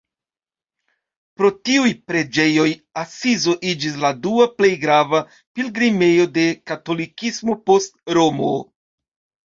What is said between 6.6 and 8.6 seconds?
katolikismo post Romo.